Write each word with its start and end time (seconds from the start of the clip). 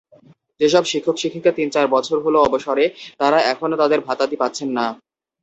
যেসব 0.61 0.83
শিক্ষক-শিক্ষিকা 0.91 1.51
তিন-চার 1.57 1.85
বছর 1.87 2.17
হলো 2.25 2.37
অবসরে, 2.41 2.85
তাঁরা 3.19 3.39
এখনো 3.51 3.75
তাঁদের 3.77 3.99
ভাতাদি 4.07 4.35
পাচ্ছেন 4.41 4.69
না। 4.77 4.85